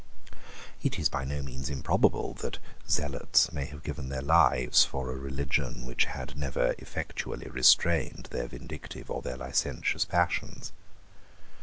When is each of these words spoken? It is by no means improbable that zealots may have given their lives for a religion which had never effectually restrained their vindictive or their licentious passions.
It 0.81 0.97
is 0.97 1.09
by 1.09 1.25
no 1.25 1.43
means 1.43 1.69
improbable 1.69 2.33
that 2.41 2.57
zealots 2.89 3.53
may 3.53 3.65
have 3.65 3.83
given 3.83 4.09
their 4.09 4.23
lives 4.23 4.83
for 4.83 5.11
a 5.11 5.15
religion 5.15 5.85
which 5.85 6.05
had 6.05 6.35
never 6.35 6.73
effectually 6.79 7.47
restrained 7.51 8.27
their 8.31 8.47
vindictive 8.47 9.11
or 9.11 9.21
their 9.21 9.37
licentious 9.37 10.03
passions. 10.05 10.71